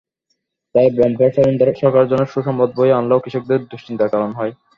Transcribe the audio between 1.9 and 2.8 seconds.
জন্য সুসংবাদ